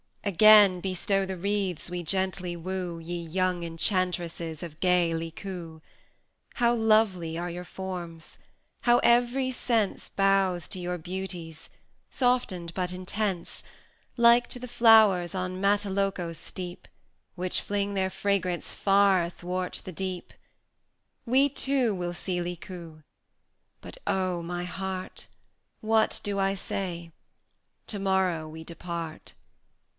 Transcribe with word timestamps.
Again 0.23 0.81
bestow 0.81 1.25
the 1.25 1.37
wreaths 1.37 1.89
we 1.89 2.01
gently 2.03 2.55
woo, 2.55 2.99
Ye 2.99 3.19
young 3.21 3.63
Enchantresses 3.63 4.63
of 4.63 4.79
gay 4.79 5.13
Licoo! 5.13 5.81
How 6.55 6.73
lovely 6.73 7.37
are 7.37 7.49
your 7.49 7.63
forms! 7.65 8.37
how 8.81 8.99
every 8.99 9.51
sense 9.51 10.09
Bows 10.09 10.67
to 10.69 10.79
your 10.79 10.97
beauties, 10.97 11.69
softened, 12.09 12.73
but 12.73 12.91
intense,[fi] 12.93 13.61
60 13.61 13.71
Like 14.21 14.47
to 14.49 14.59
the 14.59 14.67
flowers 14.67 15.35
on 15.35 15.61
Mataloco's 15.61 16.37
steep, 16.37 16.87
Which 17.35 17.61
fling 17.61 17.93
their 17.93 18.09
fragrance 18.11 18.73
far 18.73 19.23
athwart 19.23 19.81
the 19.85 19.91
deep! 19.91 20.33
We 21.25 21.47
too 21.49 21.93
will 21.93 22.13
see 22.13 22.39
Licoo; 22.41 23.03
but 23.81 23.97
oh! 24.07 24.41
my 24.41 24.63
heart! 24.63 25.27
What 25.81 26.19
do 26.23 26.39
I 26.39 26.55
say? 26.55 27.11
to 27.87 27.99
morrow 27.99 28.47
we 28.47 28.63
depart! 28.63 29.33